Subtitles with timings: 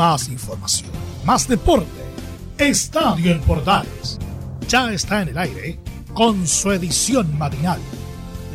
[0.00, 0.88] más información,
[1.26, 1.86] más deporte.
[2.56, 4.18] Estadio en Portales
[4.66, 5.78] ya está en el aire
[6.14, 7.78] con su edición matinal.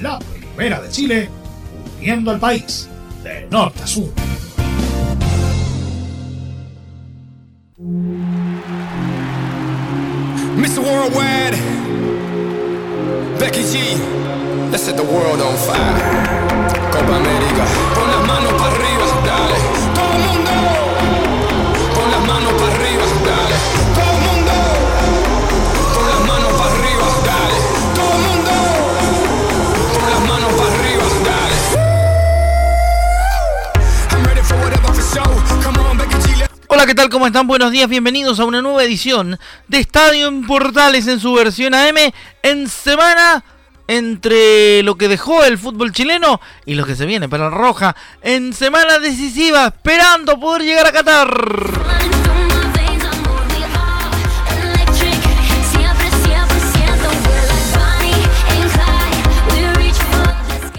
[0.02, 1.30] La primera de Chile,
[2.00, 2.90] uniendo al país
[3.24, 4.10] de norte a sur.
[10.58, 10.80] Mr.
[10.80, 11.58] Worldwide,
[13.38, 16.46] Becky G, let's set the world on fire.
[16.92, 19.05] Copa América, pon las manos para arriba,
[36.86, 37.10] ¿qué tal?
[37.10, 37.48] ¿Cómo están?
[37.48, 41.96] Buenos días, bienvenidos a una nueva edición de Estadio en Portales en su versión AM
[42.44, 43.44] en semana
[43.88, 47.96] entre lo que dejó el fútbol chileno y lo que se viene para la Roja
[48.22, 51.30] en semana decisiva, esperando poder llegar a Qatar.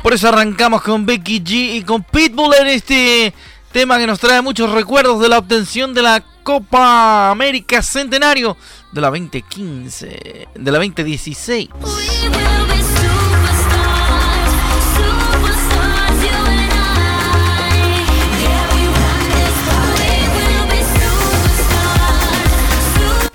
[0.05, 3.35] Por eso arrancamos con Becky G y con Pitbull en este
[3.77, 8.57] tema que nos trae muchos recuerdos de la obtención de la Copa América Centenario
[8.91, 11.69] de la 2015, de la 2016.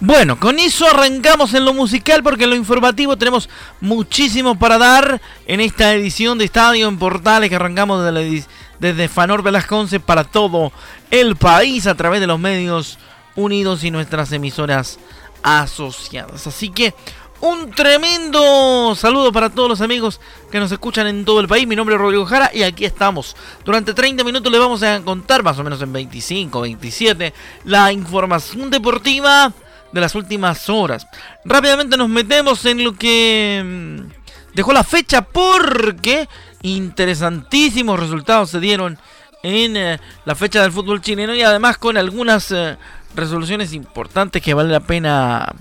[0.04, 3.48] Bueno, con eso arrancamos en lo musical porque en lo informativo tenemos
[3.82, 8.46] muchísimo para dar en esta edición de Estadio en Portales que arrancamos desde, la edi-
[8.82, 10.74] desde Fanor Velasconce para todo
[11.12, 12.98] el país a través de los medios
[13.36, 14.98] unidos y nuestras emisoras
[15.44, 16.48] asociadas.
[16.48, 16.96] Así que
[17.42, 20.20] un tremendo saludo para todos los amigos
[20.52, 21.68] que nos escuchan en todo el país.
[21.68, 23.36] Mi nombre es Rodrigo Jara y aquí estamos.
[23.64, 27.34] Durante 30 minutos les vamos a contar, más o menos en 25, 27,
[27.66, 29.54] la información deportiva
[29.92, 31.06] de las últimas horas.
[31.46, 36.28] Rápidamente nos metemos en lo que mm, dejó la fecha porque
[36.62, 38.98] interesantísimos resultados se dieron
[39.44, 42.78] en eh, la fecha del fútbol chileno y además con algunas eh,
[43.16, 45.54] resoluciones importantes que vale la pena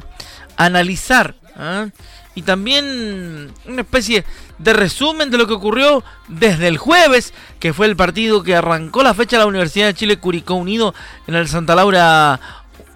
[0.56, 1.34] analizar.
[1.56, 1.86] ¿ah?
[2.34, 4.24] Y también una especie
[4.58, 9.02] de resumen de lo que ocurrió desde el jueves, que fue el partido que arrancó
[9.02, 10.94] la fecha de la Universidad de Chile Curicó Unido
[11.26, 12.38] en el Santa Laura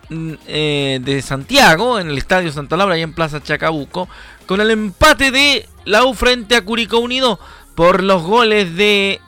[0.09, 4.09] mm, eh, de Santiago, en el Estadio Santa Laura y en Plaza Chacabuco,
[4.47, 7.41] con el empate de la U frente a Curicó Unido
[7.75, 9.21] por los goles de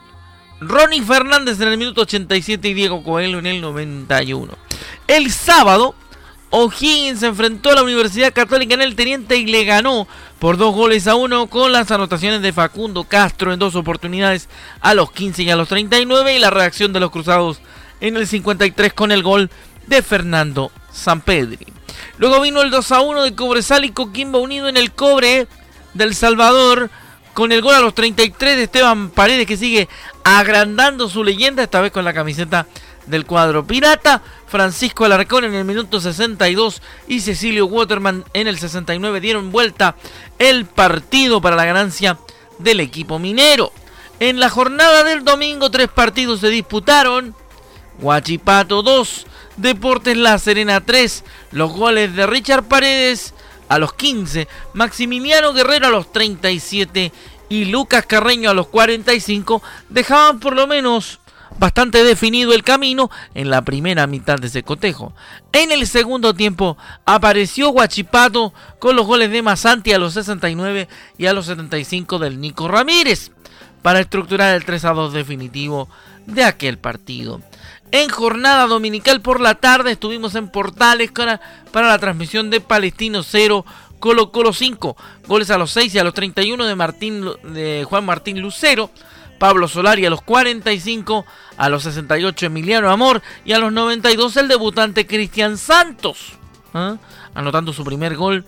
[0.59, 4.53] Ronnie Fernández en el minuto 87 y Diego Coelho en el 91.
[5.07, 5.95] El sábado,
[6.49, 10.07] O'Higgins se enfrentó a la Universidad Católica en el Teniente y le ganó
[10.39, 14.47] por dos goles a uno con las anotaciones de Facundo Castro en dos oportunidades
[14.81, 17.59] a los 15 y a los 39 y la reacción de los cruzados
[17.99, 19.49] en el 53 con el gol
[19.87, 21.67] de Fernando Sampedri.
[22.17, 25.47] Luego vino el 2 a 1 de Cobresal y Coquimbo Unido en el cobre
[25.93, 26.89] del Salvador
[27.37, 29.87] con el gol a los 33 de Esteban Paredes que sigue
[30.23, 32.65] agrandando su leyenda, esta vez con la camiseta
[33.05, 34.23] del cuadro pirata.
[34.47, 39.95] Francisco Alarcón en el minuto 62 y Cecilio Waterman en el 69 dieron vuelta
[40.39, 42.17] el partido para la ganancia
[42.57, 43.71] del equipo minero.
[44.19, 47.35] En la jornada del domingo tres partidos se disputaron.
[48.01, 49.27] Huachipato 2,
[49.57, 53.35] Deportes La Serena 3, los goles de Richard Paredes
[53.69, 57.11] a los 15, Maximiliano Guerrero a los 37
[57.49, 61.19] y Lucas Carreño a los 45 dejaban por lo menos
[61.59, 65.13] bastante definido el camino en la primera mitad de ese cotejo.
[65.51, 71.25] En el segundo tiempo apareció Huachipato con los goles de Masanti a los 69 y
[71.25, 73.31] a los 75 del Nico Ramírez
[73.81, 75.87] para estructurar el 3 a 2 definitivo
[76.25, 77.41] de aquel partido.
[77.91, 81.39] En jornada dominical por la tarde estuvimos en Portales para,
[81.71, 83.65] para la transmisión de Palestino 0,
[83.99, 88.05] Colo Colo 5, goles a los 6 y a los 31 de, Martín, de Juan
[88.05, 88.91] Martín Lucero,
[89.39, 91.25] Pablo Solari a los 45,
[91.57, 96.33] a los 68 Emiliano Amor y a los 92 el debutante Cristian Santos,
[96.73, 96.97] ¿ah?
[97.33, 98.45] anotando su primer gol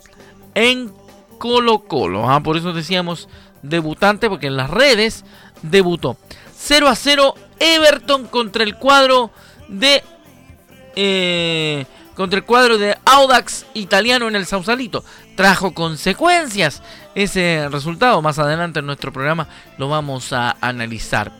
[0.53, 0.91] en
[1.37, 2.29] Colo Colo.
[2.29, 2.41] ¿ah?
[2.41, 3.29] Por eso decíamos
[3.61, 5.23] debutante, porque en las redes
[5.61, 6.17] debutó.
[6.55, 9.31] 0 a 0 Everton contra el cuadro
[9.67, 10.03] de
[10.95, 11.85] eh,
[12.15, 15.05] contra el cuadro de Audax italiano en el Sausalito.
[15.35, 16.81] Trajo consecuencias
[17.15, 18.21] ese resultado.
[18.21, 19.47] Más adelante en nuestro programa
[19.77, 21.31] lo vamos a analizar.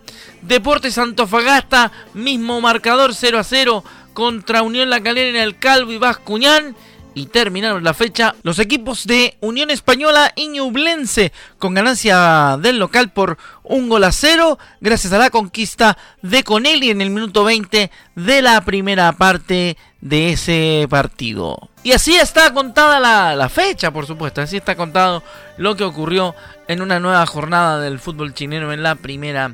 [0.41, 3.83] Deportes Antofagasta, mismo marcador 0 a 0
[4.13, 6.75] contra Unión La Calera en el Calvo y Bascuñán.
[7.13, 13.11] Y terminaron la fecha los equipos de Unión Española y Ñublense con ganancia del local
[13.11, 17.91] por un gol a cero gracias a la conquista de Conelli en el minuto 20
[18.15, 21.69] de la primera parte de ese partido.
[21.83, 25.23] Y así está contada la, la fecha, por supuesto, así está contado
[25.57, 26.35] lo que ocurrió
[26.67, 29.53] en una nueva jornada del fútbol chileno en la primera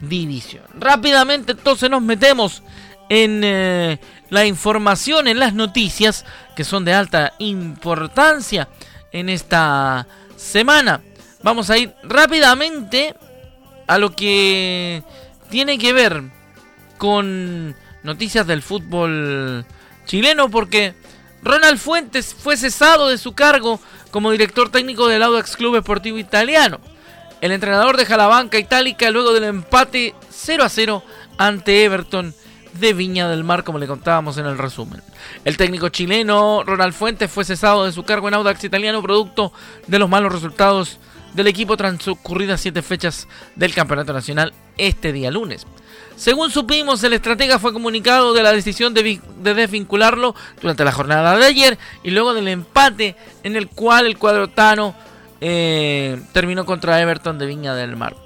[0.00, 0.64] división.
[0.74, 2.62] Rápidamente entonces nos metemos
[3.08, 3.98] en eh,
[4.30, 6.24] la información, en las noticias
[6.54, 8.68] que son de alta importancia
[9.12, 10.06] en esta
[10.36, 11.00] semana.
[11.42, 13.14] Vamos a ir rápidamente
[13.86, 15.02] a lo que
[15.48, 16.22] tiene que ver
[16.98, 19.64] con noticias del fútbol
[20.06, 20.94] chileno porque
[21.42, 23.80] Ronald Fuentes fue cesado de su cargo
[24.10, 26.80] como director técnico del Audax Club Esportivo Italiano.
[27.40, 31.02] El entrenador deja la banca itálica luego del empate 0 a 0
[31.38, 32.34] ante Everton
[32.78, 35.02] de Viña del Mar, como le contábamos en el resumen.
[35.44, 39.52] El técnico chileno Ronald Fuentes fue cesado de su cargo en Audax Italiano producto
[39.86, 40.98] de los malos resultados
[41.34, 45.66] del equipo transcurridas siete fechas del Campeonato Nacional este día lunes.
[46.16, 51.44] Según supimos, el estratega fue comunicado de la decisión de, desvincularlo durante la jornada de
[51.44, 54.94] ayer y luego del empate en el cual el cuadro Tano
[55.42, 58.25] eh, terminó contra Everton de Viña del Mar.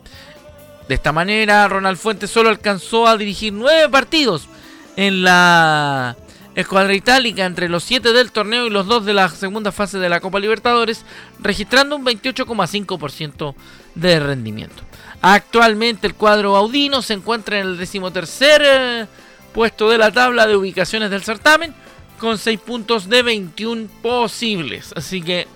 [0.91, 4.49] De esta manera, Ronald Fuentes solo alcanzó a dirigir nueve partidos
[4.97, 6.17] en la
[6.57, 10.09] escuadra itálica entre los siete del torneo y los dos de la segunda fase de
[10.09, 11.05] la Copa Libertadores,
[11.39, 13.55] registrando un 28,5%
[13.95, 14.83] de rendimiento.
[15.23, 19.07] Actualmente el cuadro Audino se encuentra en el decimotercer eh,
[19.55, 21.73] puesto de la tabla de ubicaciones del certamen,
[22.19, 24.93] con 6 puntos de 21 posibles.
[24.97, 25.47] Así que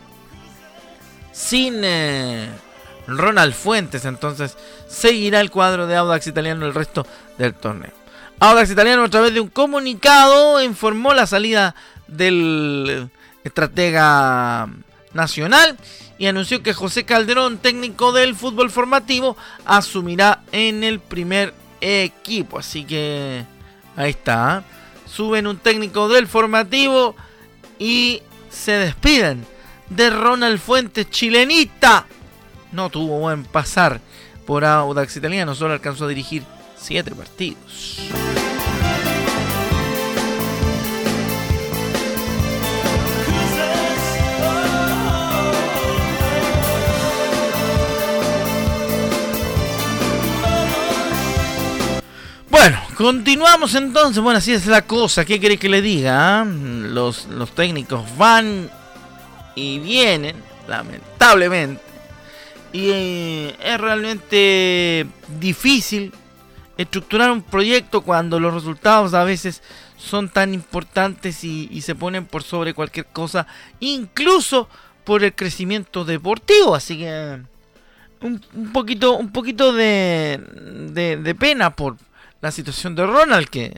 [1.33, 2.51] sin eh,
[3.07, 4.57] Ronald Fuentes, entonces
[4.89, 7.07] seguirá el cuadro de Audax Italiano el resto
[7.39, 7.93] del torneo.
[8.41, 11.75] Audax Italiano a través de un comunicado informó la salida
[12.07, 13.09] del
[13.45, 14.69] estratega
[15.13, 15.77] nacional
[16.19, 22.59] y anunció que José Calderón, técnico del fútbol formativo, asumirá en el primer equipo.
[22.59, 23.45] Así que
[23.97, 24.65] ahí está.
[24.65, 25.09] ¿eh?
[25.09, 27.15] Suben un técnico del formativo
[27.79, 29.47] y se despiden
[29.91, 32.07] de Ronald Fuentes, chilenita
[32.75, 34.01] no tuvo buen pasar
[34.47, 36.43] por Audax Italiano, solo alcanzó a dirigir
[36.77, 37.99] 7 partidos.
[52.51, 54.23] Bueno, continuamos entonces.
[54.23, 55.25] Bueno, así es la cosa.
[55.25, 56.41] ¿Qué quiere que le diga?
[56.41, 56.45] Ah?
[56.45, 58.71] Los, los técnicos van
[59.55, 60.37] y vienen,
[60.69, 61.94] lamentablemente.
[62.75, 65.07] Y eh, es realmente
[65.39, 66.13] difícil
[66.77, 69.63] estructurar un proyecto cuando los resultados a veces
[69.97, 73.47] son tan importantes y, se ponen por sobre cualquier cosa,
[73.79, 74.69] incluso
[75.05, 76.75] por el crecimiento deportivo.
[76.75, 77.43] Así que
[78.21, 78.41] un,
[78.73, 80.41] poquito, un poquito de,
[80.91, 81.97] de, pena por
[82.41, 83.73] la situación de Ronald, que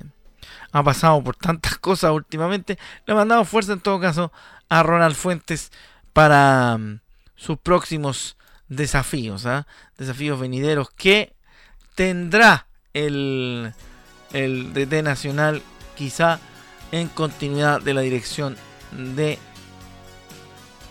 [0.73, 2.79] ha pasado por tantas cosas últimamente.
[3.05, 4.33] Le mandamos fuerza en todo caso
[4.71, 5.71] a Ronald Fuentes
[6.15, 7.01] para mm,
[7.37, 8.39] sus próximos
[8.69, 9.67] desafíos, ¿ah?
[9.99, 11.35] desafíos venideros que
[11.95, 13.73] tendrá el,
[14.33, 15.63] el DT Nacional
[15.97, 16.41] quizá
[16.93, 18.57] en continuidad de la dirección
[18.93, 19.39] de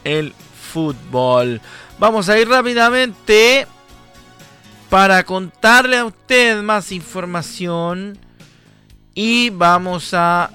[0.04, 0.34] el
[0.74, 1.62] fútbol.
[2.00, 3.68] Vamos a ir rápidamente
[4.90, 8.18] para contarle a usted más información
[9.14, 10.52] y vamos a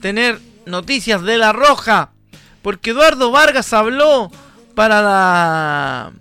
[0.00, 2.10] tener noticias de la Roja
[2.62, 4.30] porque Eduardo Vargas habló
[4.74, 6.12] para la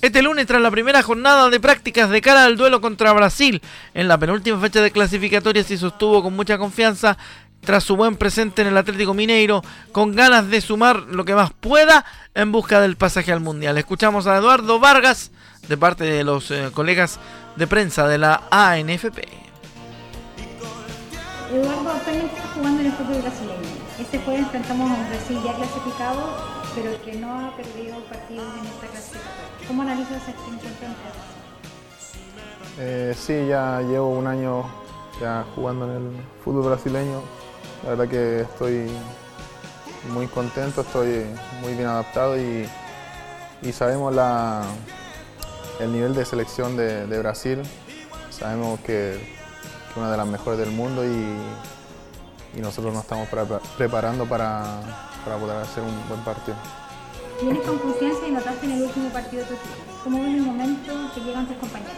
[0.00, 3.60] este lunes, tras la primera jornada de prácticas de cara al duelo contra Brasil,
[3.94, 7.18] en la penúltima fecha de clasificatoria se sostuvo con mucha confianza
[7.60, 9.62] tras su buen presente en el Atlético Mineiro,
[9.92, 13.76] con ganas de sumar lo que más pueda en busca del pasaje al Mundial.
[13.76, 15.32] Escuchamos a Eduardo Vargas
[15.68, 17.18] de parte de los eh, colegas
[17.56, 19.26] de prensa de la ANFP.
[21.52, 23.68] Eduardo actualmente está jugando en el fútbol brasileño.
[23.98, 28.66] Este jueves enfrentamos a un Brasil ya clasificado, pero que no ha perdido partidos en
[28.66, 29.66] esta clasificación.
[29.66, 30.70] ¿Cómo analizas esa experiencia
[32.78, 34.64] eh, Sí, ya llevo un año
[35.20, 36.10] ya jugando en el
[36.44, 37.22] fútbol brasileño.
[37.82, 38.90] La verdad que estoy
[40.12, 41.24] muy contento, estoy
[41.60, 42.68] muy bien adaptado y,
[43.72, 44.62] sabemos la,
[45.80, 47.62] el nivel de selección de, Brasil.
[48.30, 51.36] Sabemos que es una de las mejores del mundo y,
[52.60, 53.28] nosotros nos estamos
[53.76, 56.56] preparando para, para poder hacer un buen partido.
[57.42, 59.74] Vienes con confianza y notaste en el último partido de tu equipo.
[60.02, 61.96] ¿Cómo ven el momento que llegan tus compañeros?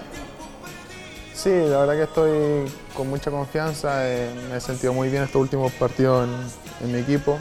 [1.33, 4.07] Sí, la verdad que estoy con mucha confianza.
[4.07, 6.29] Eh, me he sentido muy bien estos últimos partidos
[6.83, 7.39] en, mi equipo.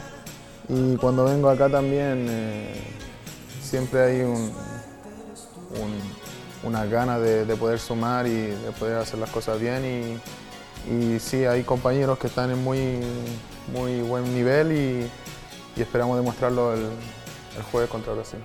[0.68, 2.80] Y cuando vengo acá también eh,
[3.60, 4.52] siempre hay un,
[6.62, 9.84] una ganas de, poder sumar y de poder hacer las cosas bien.
[10.88, 13.00] Y, y sí, hay compañeros que están en muy,
[13.72, 15.10] muy buen nivel
[15.80, 16.80] y, esperamos demostrarlo el,
[17.56, 18.38] el, jueves contra Brasil.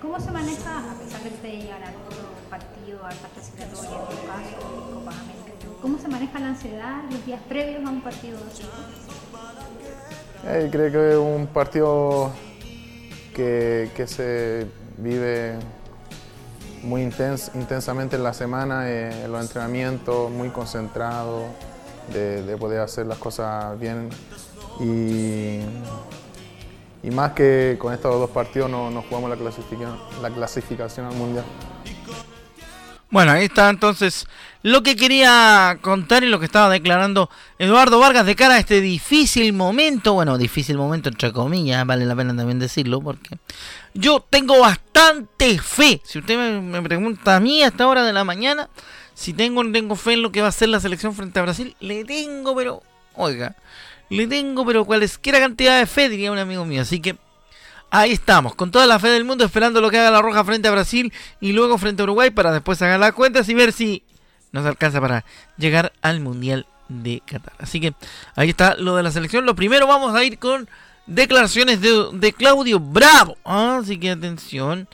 [0.00, 4.94] ¿Cómo se maneja, a pesar de que llegar a otro partido, al en tu caso,
[4.94, 5.52] Copa América,
[5.82, 8.64] cómo se maneja la ansiedad los días previos a un partido así?
[10.46, 12.32] Eh, creo que es un partido
[13.34, 14.66] que, que se
[14.98, 15.58] vive
[16.82, 21.46] muy intensamente en la semana, eh, en los entrenamientos, muy concentrado,
[22.12, 24.10] de, poder hacer las cosas bien.
[24.80, 25.60] Y,
[27.04, 31.14] y, más que con estos dos partidos no, no jugamos la clasificación, la clasificación al
[31.14, 31.44] Mundial.
[33.14, 34.26] Bueno, ahí está entonces
[34.64, 37.30] lo que quería contar y lo que estaba declarando
[37.60, 40.14] Eduardo Vargas de cara a este difícil momento.
[40.14, 43.38] Bueno, difícil momento entre comillas, vale la pena también decirlo, porque
[43.92, 46.00] yo tengo bastante fe.
[46.02, 48.68] Si usted me, pregunta a mí a esta hora de la mañana,
[49.14, 51.38] si tengo o no tengo fe en lo que va a hacer la selección frente
[51.38, 52.82] a Brasil, le tengo, pero,
[53.14, 53.54] oiga,
[54.14, 56.82] le tengo, pero cualesquiera cantidad de fe, diría un amigo mío.
[56.82, 57.16] Así que
[57.96, 60.66] Ahí estamos, con toda la fe del mundo, esperando lo que haga la Roja frente
[60.66, 64.02] a Brasil y luego frente a Uruguay para después hacer las cuentas y ver si
[64.50, 65.24] nos alcanza para
[65.58, 67.52] llegar al Mundial de Qatar.
[67.56, 67.94] Así que
[68.34, 69.46] ahí está lo de la selección.
[69.46, 70.68] Lo primero vamos a ir con
[71.06, 73.36] declaraciones de, Claudio Bravo.
[73.44, 74.88] Así que atención.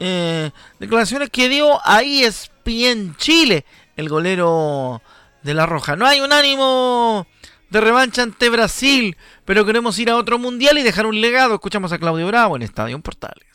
[0.00, 3.66] Eh, declaraciones que dio ahí ESPN Chile,
[3.96, 5.02] el golero
[5.42, 5.94] de la Roja.
[5.94, 7.26] No hay un ánimo
[7.70, 11.54] de revancha ante Brasil, pero queremos ir a otro mundial y dejar un legado.
[11.54, 13.46] Escuchamos a Claudio Bravo en Estadio Portales.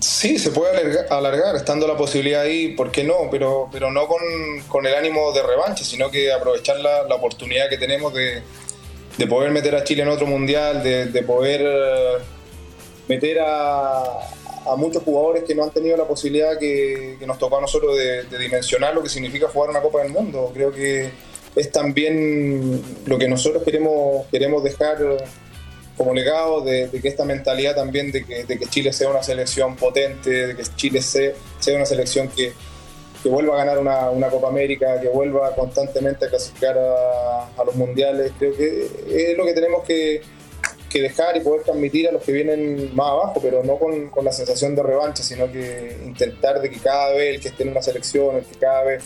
[0.00, 3.28] Sí, se puede alargar, estando la posibilidad ahí, ¿por qué no?
[3.32, 8.14] Pero, pero no con, el ánimo de revancha, sino que aprovechar la, oportunidad que tenemos
[8.14, 8.42] de,
[9.28, 12.22] poder meter a Chile en otro mundial, de, poder eh,
[13.08, 14.04] meter a,
[14.76, 18.22] muchos jugadores que no han tenido la posibilidad que, que nos tocó a nosotros de,
[18.38, 20.52] dimensionar lo que significa jugar una Copa del Mundo.
[20.54, 21.10] Creo que
[21.58, 24.98] es también lo que nosotros queremos, queremos dejar
[25.96, 30.56] como legado de, que esta mentalidad también de que, Chile sea una selección potente, de
[30.56, 32.52] que Chile sea, sea una selección que,
[33.24, 38.32] vuelva a ganar una, Copa América, que vuelva constantemente a clasificar a, los mundiales.
[38.38, 40.22] Creo que es lo que tenemos que,
[40.94, 44.32] dejar y poder transmitir a los que vienen más abajo, pero no con, con, la
[44.32, 47.82] sensación de revancha, sino que intentar de que cada vez el que esté en una
[47.82, 49.02] selección, el que cada vez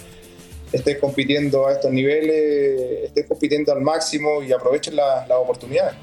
[0.73, 5.97] estés compitiendo a estos niveles, estés compitiendo al máximo y aprovechen las oportunidades.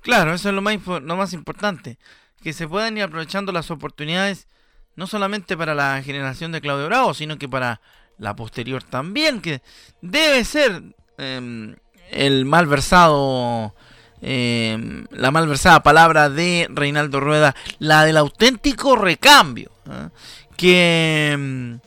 [0.00, 1.96] Claro, eso es lo más, lo más importante,
[2.42, 4.48] que se puedan ir aprovechando las oportunidades
[4.96, 7.80] no solamente para la generación de Claudio Bravo, sino que para
[8.18, 9.62] la posterior también, que
[10.00, 10.82] debe ser
[11.18, 11.74] em,
[12.10, 13.74] el malversado,
[14.20, 20.08] eh, la malversada palabra de Reinaldo Rueda, la del auténtico recambio, ¿eh?
[20.56, 21.80] que em,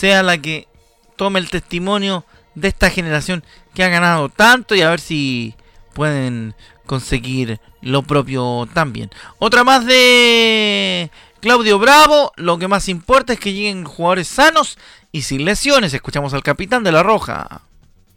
[0.00, 0.66] sea la que
[1.16, 5.54] tome el testimonio de esta generación que ha ganado tanto y a ver si
[5.92, 6.54] pueden
[6.86, 9.10] conseguir lo propio también.
[9.38, 14.78] Otra más de Claudio Bravo, lo que más importa es que lleguen jugadores sanos
[15.12, 15.92] y sin lesiones.
[15.92, 17.60] Escuchamos al capitán de la Roja.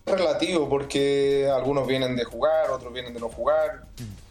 [0.05, 3.87] Relativo porque algunos vienen de jugar, otros vienen de no jugar.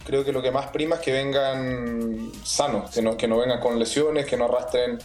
[0.06, 3.60] Creo que lo que más prima es que vengan sanos, que no, que no vengan
[3.60, 4.98] con lesiones, que no arrastren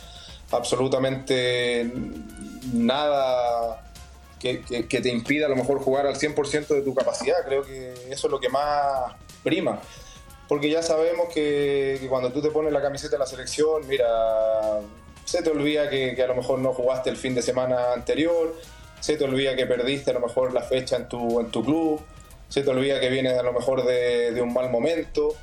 [0.51, 1.92] absolutamente
[2.74, 3.84] nada
[4.39, 7.38] que, te impida a lo mejor jugar al 100% de tu capacidad.
[7.46, 9.13] Creo que eso es lo que más
[9.44, 9.82] prima.
[10.48, 14.08] Porque ya sabemos que, cuando tú te pones la camiseta de la selección, mira,
[15.25, 18.56] se te olvida que, a lo mejor no jugaste el fin de semana anterior,
[19.01, 22.01] se te olvida que perdiste a lo mejor la fecha en tu, en tu club,
[22.48, 25.36] se te olvida que vienes a lo mejor de, un mal momento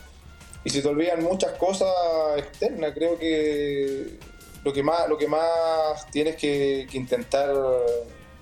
[0.65, 1.89] y se te olvidan muchas cosas
[2.39, 2.93] externas.
[2.95, 4.19] Creo que
[4.65, 7.55] lo que más, lo que más tienes que, intentar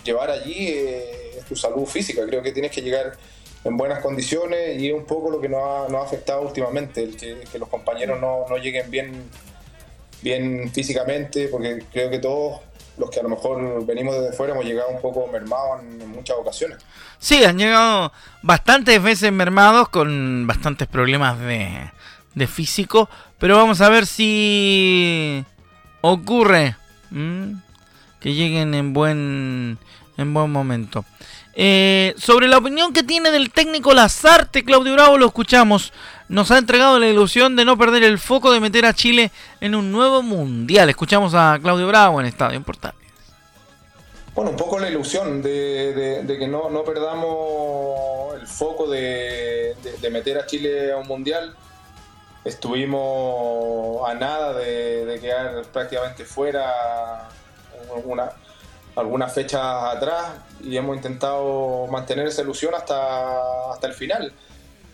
[0.04, 2.24] llevar allí eh, es tu salud física.
[2.26, 3.16] Creo que tienes que llegar
[3.64, 7.58] en buenas condiciones y es un poco lo que nos ha, afectado últimamente, el que,
[7.58, 9.30] los compañeros no, lleguen bien,
[10.22, 12.60] bien físicamente, porque creo que todos
[12.98, 16.36] los que a lo mejor venimos desde fuera hemos llegado un poco mermados en, muchas
[16.36, 16.78] ocasiones.
[17.18, 18.12] Sí, han llegado
[18.42, 21.90] bastantes veces mermados con bastantes problemas de,
[22.34, 25.44] de físico, pero vamos a ver si
[26.02, 26.76] ocurre
[27.10, 29.78] que lleguen en buen
[30.18, 31.04] en buen momento.
[31.54, 35.92] Eh, sobre la opinión que tiene del técnico Lazarte, Claudio Bravo, lo escuchamos.
[36.28, 39.30] Nos ha entregado la ilusión de no perder el foco de meter a Chile
[39.60, 40.88] en un nuevo mundial.
[40.88, 43.00] Escuchamos a Claudio Bravo en Estadio Portales.
[44.34, 49.76] Bueno, un poco la ilusión de, que no, no, perdamos el foco de
[50.10, 51.54] meter a Chile a un mundial.
[52.44, 57.28] Estuvimos a nada de, quedar prácticamente fuera
[57.94, 58.32] alguna,
[58.96, 64.32] algunas fechas atrás y hemos intentado mantener esa ilusión hasta, hasta el final.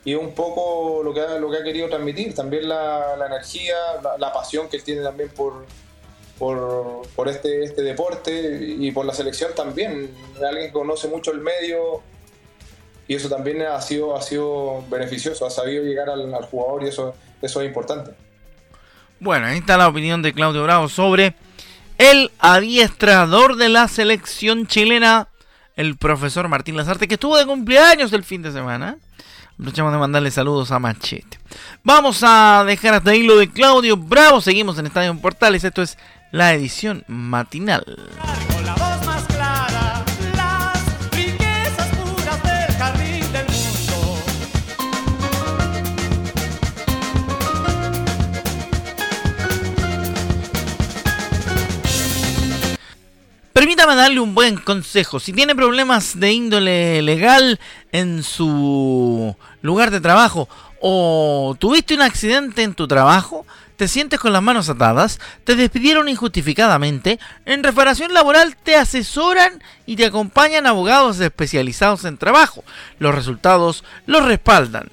[0.04, 3.76] Y un poco lo que ha, lo que ha querido transmitir, también la, energía,
[4.18, 5.64] la, pasión que él tiene también por,
[6.38, 10.14] por, este, este deporte y por la selección también.
[10.36, 12.02] Alguien que conoce mucho el medio
[13.06, 16.88] y eso también ha sido, ha sido beneficioso, ha sabido llegar al, al jugador y
[16.88, 18.12] eso eso es importante.
[19.20, 21.34] Bueno, ahí está la opinión de Claudio Bravo sobre
[21.98, 25.28] el adiestrador de la selección chilena,
[25.74, 28.96] el profesor Martín Lazarte, que estuvo de cumpleaños el fin de semana.
[29.54, 31.38] Aprovechamos de mandarle saludos a Machete.
[31.82, 34.40] Vamos a dejar hasta ahí lo de Claudio Bravo.
[34.40, 35.64] Seguimos en Estadio Portales.
[35.64, 35.98] Esto es
[36.30, 37.84] la edición matinal.
[53.58, 55.18] Permítame darle un buen consejo.
[55.18, 57.58] Si tiene problemas de índole legal
[57.90, 60.48] en su lugar de trabajo
[60.80, 66.08] o tuviste un accidente en tu trabajo, te sientes con las manos atadas, te despidieron
[66.08, 72.62] injustificadamente, en reparación laboral te asesoran y te acompañan abogados especializados en trabajo.
[73.00, 74.88] Los resultados los respaldan.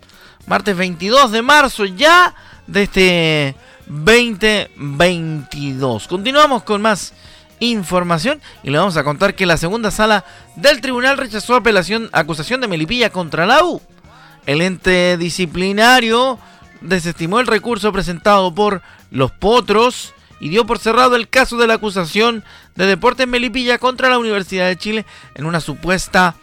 [0.47, 2.35] martes 22 de marzo ya
[2.67, 3.55] de este
[3.89, 6.09] 2022.
[6.09, 7.13] Continuamos con más
[7.61, 10.25] información y le vamos a contar que la segunda sala
[10.57, 13.83] del tribunal rechazó apelación, acusación de Melipilla contra la U.
[14.47, 16.39] El ente disciplinario
[16.81, 21.75] desestimó el recurso presentado por los Potros y dio por cerrado el caso de la
[21.75, 22.43] acusación
[22.75, 26.35] de Deportes Melipilla contra la Universidad de Chile en una supuesta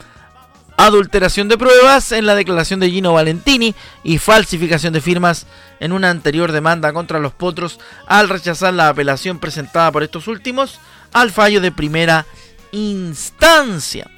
[0.78, 5.48] adulteración de pruebas en la declaración de Gino Valentini y falsificación de firmas
[5.82, 10.80] en una anterior demanda contra los potros al rechazar la apelación presentada por estos últimos
[11.12, 12.26] al fallo de primera
[12.72, 14.10] instancia.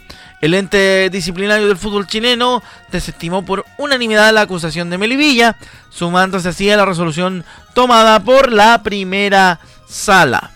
[0.41, 5.57] El ente disciplinario del fútbol chileno desestimó por unanimidad la acusación de Melipilla,
[5.89, 9.59] sumándose así a la resolución tomada por la primera
[9.91, 10.51] sala.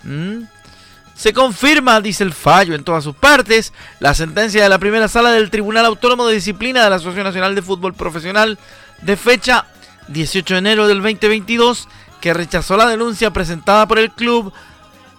[1.16, 5.32] Se confirma, dice el fallo en todas sus partes, la sentencia de la primera sala
[5.32, 8.58] del Tribunal Autónomo de Disciplina de la Asociación Nacional de Fútbol Profesional
[9.02, 9.66] de fecha
[10.08, 11.88] 18 de enero del 2022,
[12.22, 14.52] que rechazó la denuncia presentada por el club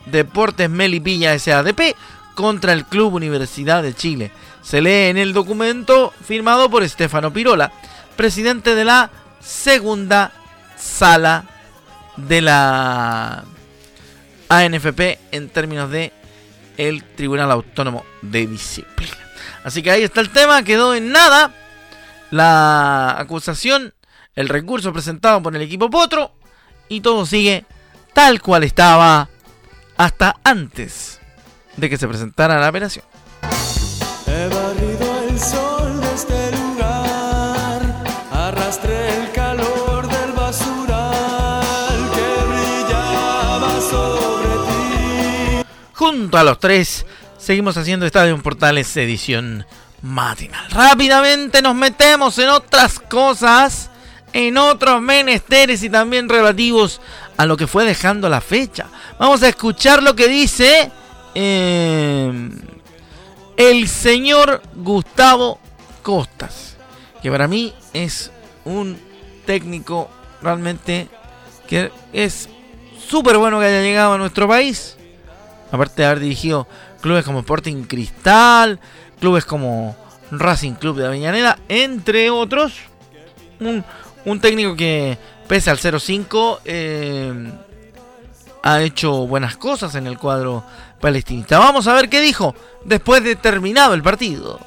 [0.06, 1.96] Deportes Melipilla SADP
[2.34, 4.32] contra el Club Universidad de Chile
[4.66, 7.70] se lee en el documento firmado por Estefano Pirola,
[8.16, 10.32] presidente de la segunda
[10.76, 11.44] sala
[12.16, 13.44] de la
[14.48, 16.12] ANFP en términos de
[16.76, 19.16] el Tribunal Autónomo de Disciplina.
[19.64, 21.52] Así que ahí está el tema, quedó en nada
[22.30, 23.94] la acusación,
[24.34, 26.32] el recurso presentado por el equipo Potro
[26.88, 27.64] y todo sigue
[28.12, 29.28] tal cual estaba
[29.96, 31.20] hasta antes
[31.76, 33.04] de que se presentara la operación.
[34.26, 35.05] He
[46.26, 47.06] Junto a los tres,
[47.38, 49.64] seguimos haciendo Estadio Portales edición
[50.02, 50.68] matinal.
[50.72, 53.90] Rápidamente nos metemos en otras cosas,
[54.32, 57.00] en otros menesteres y también relativos
[57.36, 58.86] a lo que fue dejando la fecha.
[59.20, 60.90] Vamos a escuchar lo que dice.
[61.36, 62.50] Eh,
[63.56, 65.60] el señor Gustavo
[66.02, 66.76] Costas,
[67.22, 68.32] que para mí es
[68.64, 68.98] un
[69.46, 70.10] técnico
[70.42, 71.06] realmente
[71.68, 72.48] que es
[73.08, 74.96] súper bueno que haya llegado a nuestro país.
[75.72, 76.66] Aparte de haber dirigido
[77.00, 78.78] clubes como Sporting Cristal,
[79.18, 79.96] clubes como
[80.30, 82.74] Racing Club de Avellaneda, entre otros.
[83.60, 87.52] Un, técnico que, pese al 0-5, eh,
[88.62, 90.64] ha hecho buenas cosas en el cuadro
[91.00, 91.58] palestinista.
[91.58, 94.58] Vamos a ver qué dijo después de terminado el partido.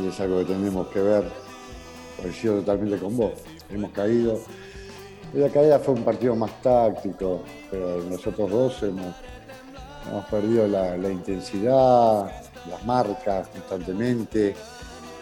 [0.00, 1.24] Y es algo que tenemos que ver,
[2.20, 3.32] coincido totalmente con vos.
[3.70, 4.40] Hemos caído.
[5.32, 9.16] La caída fue un partido más táctico, pero nosotros dos hemos,
[10.08, 12.30] hemos perdido la, intensidad,
[12.68, 14.54] las marcas constantemente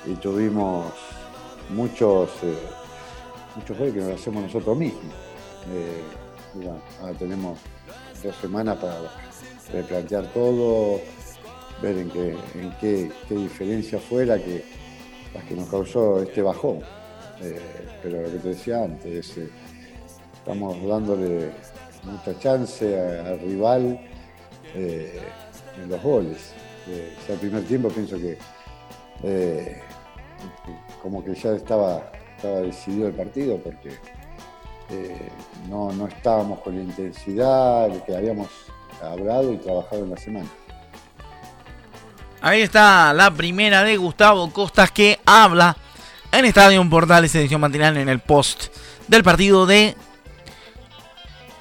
[0.06, 0.92] y tuvimos
[1.70, 2.56] muchos, eh,
[3.56, 5.14] muchos goles que nos hacemos nosotros mismos.
[5.72, 6.02] Eh,
[7.00, 7.58] ahora tenemos
[8.22, 8.98] dos semanas para
[9.72, 11.00] replantear todo,
[11.80, 14.64] ver en qué, en qué, diferencia fue la que,
[15.56, 16.80] nos causó este bajón.
[17.40, 17.60] Eh,
[18.02, 19.38] pero lo que te decía antes,
[20.34, 21.50] estamos dándole
[22.04, 23.98] mucha chance al rival
[24.74, 26.52] en los goles.
[27.28, 28.38] el primer tiempo pienso que
[31.02, 33.90] como que ya estaba, estaba decidido el partido porque
[34.90, 35.30] eh,
[35.68, 38.48] no, estábamos con la intensidad que habíamos
[39.02, 40.48] hablado y trabajado en la semana.
[42.40, 45.76] Ahí está la primera de Gustavo Costas que habla
[46.30, 48.74] en Estadio Portales edición matinal en el post
[49.08, 49.96] del partido de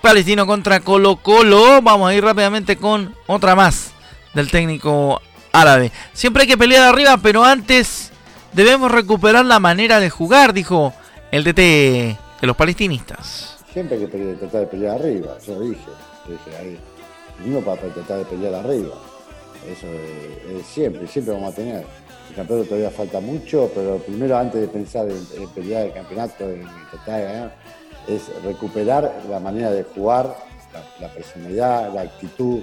[0.01, 1.81] Palestino contra Colo Colo.
[1.81, 3.91] Vamos a ir rápidamente con otra más
[4.33, 5.91] del técnico árabe.
[6.13, 8.11] Siempre hay que pelear arriba, pero antes
[8.53, 10.93] Debemos recuperar la manera de jugar, dijo
[11.31, 13.57] el DT de los palestinistas.
[13.71, 15.79] Siempre hay que tratar de pelear arriba, yo dije.
[16.27, 16.77] dije ahí,
[17.39, 18.95] venimos para tratar de pelear arriba.
[19.65, 21.85] Eso es, siempre, siempre vamos a tener.
[22.29, 26.67] El campeonato todavía falta mucho, pero primero antes de pensar en, pelear el campeonato, en
[26.89, 27.55] tratar de ganar,
[28.07, 30.35] es recuperar la manera de jugar,
[30.99, 32.61] la, personalidad, la actitud.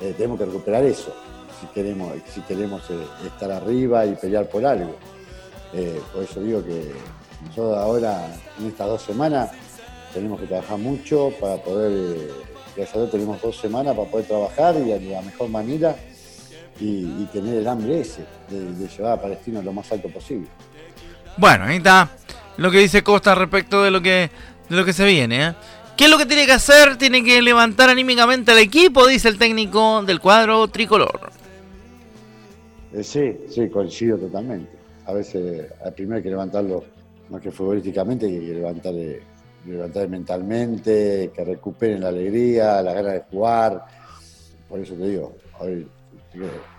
[0.00, 1.14] Eh, tenemos que recuperar eso
[1.60, 4.96] si queremos, si queremos eh, estar arriba y pelear por algo.
[5.72, 6.92] Eh, por eso digo que
[7.46, 8.26] nosotros ahora,
[8.58, 9.50] en estas dos semanas,
[10.12, 12.30] tenemos que trabajar mucho para poder,
[12.76, 15.96] gracias a Dios tenemos dos semanas para poder trabajar y de la mejor manera
[16.80, 20.48] y, tener el hambre ese de, llevar a Palestino lo más alto posible.
[21.36, 22.08] Bueno, ahí está
[22.56, 24.30] lo que dice Costa respecto de lo que,
[24.68, 25.46] de lo que se viene.
[25.48, 25.54] ¿eh?
[25.96, 26.96] ¿Qué es lo que tiene que hacer?
[26.96, 31.30] Tiene que levantar anímicamente al equipo, dice el técnico del cuadro tricolor.
[33.02, 36.84] sí, sí, coincido totalmente a veces al primero hay que levantarlo
[37.30, 38.94] más que futbolísticamente, hay que levantar,
[39.66, 43.84] levantar mentalmente, que recuperen la alegría, la ganas de jugar.
[44.68, 45.86] Por eso te digo, hoy,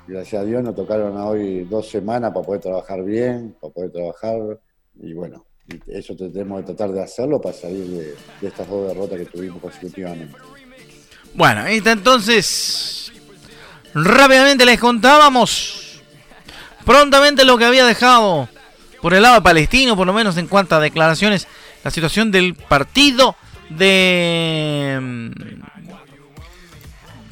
[0.08, 4.60] gracias a Dios nos tocaron hoy dos semanas para poder trabajar bien, para poder trabajar
[5.02, 5.46] y bueno,
[5.88, 9.62] eso tenemos que tratar de hacerlo para salir de, de estas dos derrotas que tuvimos
[9.62, 10.36] consecutivamente.
[11.34, 13.12] Bueno, entonces
[13.94, 16.02] rápidamente les contábamos
[16.86, 18.48] prontamente lo que había dejado
[19.02, 21.48] por el lado palestino, por lo menos en cuanto a declaraciones,
[21.84, 23.36] la situación del partido
[23.70, 25.32] de mm,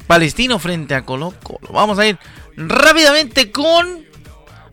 [0.06, 1.72] Palestino frente a Colo Colo.
[1.72, 2.18] Vamos a ir
[2.56, 4.04] rápidamente con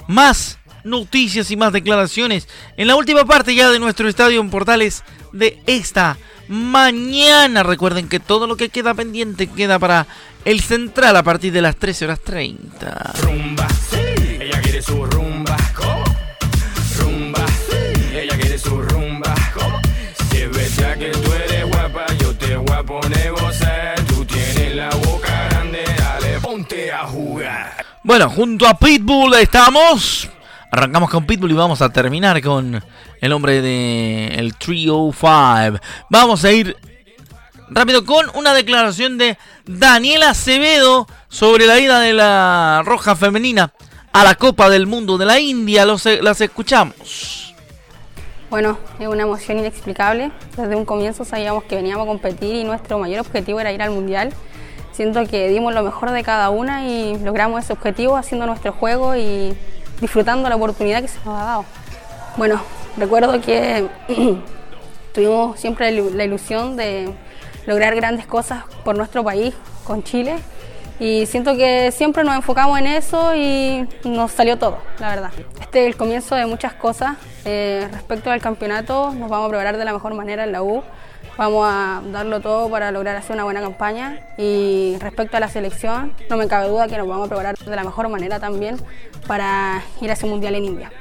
[0.07, 5.03] más noticias y más declaraciones en la última parte ya de nuestro estadio en Portales
[5.31, 6.17] de esta
[6.47, 7.63] mañana.
[7.63, 10.07] Recuerden que todo lo que queda pendiente queda para
[10.45, 13.13] el central a partir de las 13 horas 30
[14.81, 15.57] su rumba.
[15.75, 16.03] ¿Cómo?
[16.97, 17.45] Rumba.
[18.13, 19.33] Ella quiere su rumba.
[19.53, 19.79] ¿Cómo?
[20.29, 23.95] Si es verdad que tú eres guapa, yo te voy a poner gozar.
[24.07, 27.85] Tú tienes la boca grande, dale, ponte a jugar.
[28.03, 30.29] Bueno, junto a Pitbull estamos.
[30.73, 32.81] Arrancamos con Pitbull y vamos a terminar con
[33.19, 35.81] el hombre de el 305.
[36.09, 36.77] Vamos a ir
[37.69, 43.73] rápido con una declaración de Daniela Acevedo sobre la ida de la Roja Femenina
[44.13, 45.83] a la Copa del Mundo de la India.
[45.83, 47.53] Los, las escuchamos.
[48.49, 50.31] Bueno, es una emoción inexplicable.
[50.55, 53.91] Desde un comienzo sabíamos que veníamos a competir y nuestro mayor objetivo era ir al
[53.91, 54.33] Mundial.
[54.93, 59.17] Siento que dimos lo mejor de cada una y logramos ese objetivo haciendo nuestro juego
[59.17, 59.53] y
[60.01, 61.65] disfrutando la oportunidad que se nos ha dado.
[62.35, 62.61] Bueno,
[62.97, 63.87] recuerdo que
[65.13, 67.13] tuvimos siempre la ilusión de
[67.65, 69.53] lograr grandes cosas por nuestro país,
[69.85, 70.37] con Chile,
[70.99, 75.31] y siento que siempre nos enfocamos en eso y nos salió todo, la verdad.
[75.59, 77.17] Este es el comienzo de muchas cosas.
[77.43, 80.83] Eh, respecto al campeonato, nos vamos a preparar de la mejor manera en la U.
[81.37, 84.19] Vamos a darlo todo para lograr hacer una buena campaña.
[84.37, 87.75] Y respecto a la selección, no me cabe duda que nos vamos a preparar de
[87.75, 88.77] la mejor manera también
[89.27, 90.91] para ir a ese mundial en India.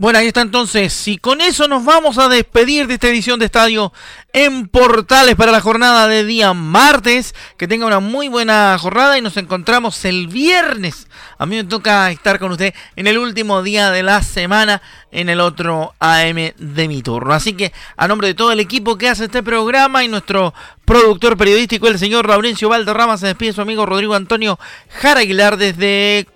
[0.00, 1.08] Bueno, ahí está entonces.
[1.08, 3.92] Y con eso nos vamos a despedir de esta edición de Estadio
[4.32, 7.34] en Portales para la jornada de día martes.
[7.58, 11.06] Que tenga una muy buena jornada y nos encontramos el viernes.
[11.36, 14.80] A mí me toca estar con usted en el último día de la semana
[15.12, 17.34] en el otro AM de mi turno.
[17.34, 20.54] Así que a nombre de todo el equipo que hace este programa y nuestro
[20.86, 24.58] productor periodístico, el señor Laurencio Valderrama, se despide su amigo Rodrigo Antonio
[24.88, 26.26] Jara Aguilar desde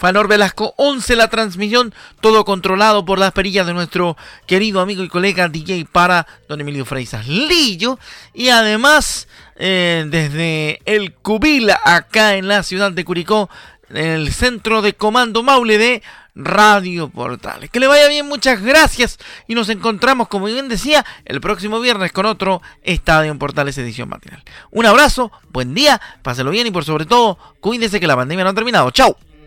[0.00, 5.10] Fanor Velasco 11 la transmisión, todo controlado por las perillas de nuestro querido amigo y
[5.10, 7.98] colega DJ para don Emilio Freisas Lillo.
[8.32, 13.50] Y además, eh, desde el Cubil, acá en la ciudad de Curicó,
[13.90, 16.02] en el centro de comando Maule de
[16.34, 17.68] Radio Portales.
[17.68, 22.10] Que le vaya bien, muchas gracias y nos encontramos, como bien decía, el próximo viernes
[22.10, 24.42] con otro Estadio en Portales edición matinal.
[24.70, 28.50] Un abrazo, buen día, páselo bien y por sobre todo, cuídese que la pandemia no
[28.52, 28.90] ha terminado.
[28.92, 29.14] ¡Chao!